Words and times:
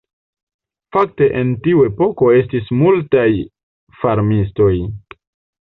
Fakte 0.95 1.27
en 1.41 1.51
tiu 1.67 1.83
epoko 1.89 2.31
estis 2.37 2.73
multaj 2.81 3.29
farmistoj. 4.03 4.73